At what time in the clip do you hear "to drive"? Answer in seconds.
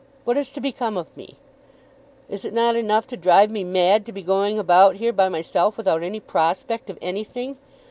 3.05-3.51